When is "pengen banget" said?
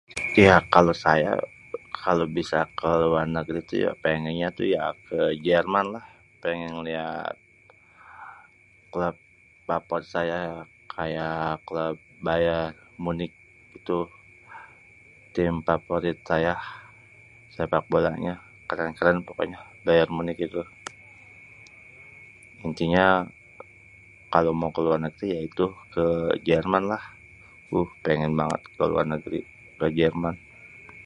28.05-28.61